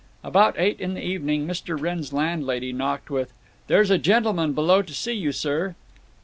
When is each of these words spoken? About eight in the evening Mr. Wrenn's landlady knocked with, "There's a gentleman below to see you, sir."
About 0.23 0.55
eight 0.57 0.79
in 0.79 0.95
the 0.95 1.03
evening 1.05 1.45
Mr. 1.45 1.79
Wrenn's 1.79 2.11
landlady 2.11 2.73
knocked 2.73 3.11
with, 3.11 3.31
"There's 3.67 3.91
a 3.91 3.99
gentleman 3.99 4.53
below 4.53 4.81
to 4.81 4.95
see 4.95 5.13
you, 5.13 5.31
sir." 5.31 5.75